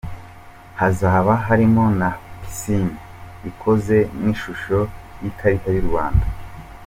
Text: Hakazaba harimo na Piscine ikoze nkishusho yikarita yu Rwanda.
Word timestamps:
Hakazaba 0.79 1.33
harimo 1.47 1.83
na 1.99 2.09
Piscine 2.39 2.95
ikoze 3.49 3.97
nkishusho 4.17 4.79
yikarita 5.23 5.69
yu 5.75 5.85
Rwanda. 5.89 6.25